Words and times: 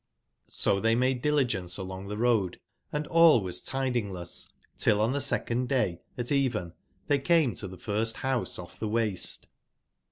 ''Kj^^^lO 0.49 0.81
they 0.81 0.95
made 0.95 1.21
diligence 1.21 1.77
along 1.77 2.07
the 2.07 2.17
road, 2.17 2.59
and 2.91 3.05
all 3.05 3.39
^^^ 3.41 3.43
was 3.43 3.61
tidingless 3.61 4.49
till 4.79 4.99
on 4.99 5.11
the 5.11 5.21
second 5.21 5.69
day 5.69 5.99
at 6.17 6.31
even 6.31 6.69
^^^ 6.69 6.73
they 7.05 7.19
came 7.19 7.53
to 7.53 7.67
the 7.67 7.77
first 7.77 8.15
house 8.15 8.57
off 8.57 8.79
the 8.79 8.89
waste. 8.89 9.47